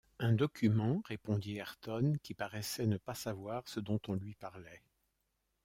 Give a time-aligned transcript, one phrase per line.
[0.17, 4.81] Un document répondit Ayrton, qui paraissait ne pas savoir ce dont on lui parlait